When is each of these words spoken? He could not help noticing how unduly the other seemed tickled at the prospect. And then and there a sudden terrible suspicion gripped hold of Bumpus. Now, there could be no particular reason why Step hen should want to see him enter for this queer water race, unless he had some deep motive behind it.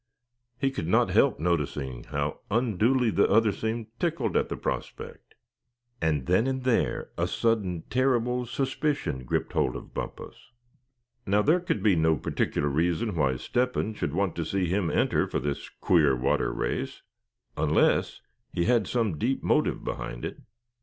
He 0.57 0.71
could 0.71 0.87
not 0.87 1.11
help 1.11 1.39
noticing 1.39 2.05
how 2.05 2.39
unduly 2.49 3.11
the 3.11 3.29
other 3.29 3.51
seemed 3.51 3.85
tickled 3.99 4.35
at 4.35 4.49
the 4.49 4.57
prospect. 4.57 5.35
And 6.01 6.25
then 6.25 6.47
and 6.47 6.63
there 6.63 7.11
a 7.19 7.27
sudden 7.27 7.83
terrible 7.83 8.47
suspicion 8.47 9.25
gripped 9.25 9.53
hold 9.53 9.75
of 9.75 9.93
Bumpus. 9.93 10.53
Now, 11.27 11.43
there 11.43 11.59
could 11.59 11.83
be 11.83 11.95
no 11.95 12.15
particular 12.17 12.67
reason 12.67 13.13
why 13.15 13.35
Step 13.35 13.75
hen 13.75 13.93
should 13.93 14.13
want 14.15 14.35
to 14.37 14.43
see 14.43 14.65
him 14.65 14.89
enter 14.89 15.27
for 15.27 15.37
this 15.37 15.69
queer 15.69 16.15
water 16.15 16.51
race, 16.51 17.03
unless 17.55 18.21
he 18.51 18.65
had 18.65 18.87
some 18.87 19.19
deep 19.19 19.43
motive 19.43 19.83
behind 19.83 20.25
it. 20.25 20.39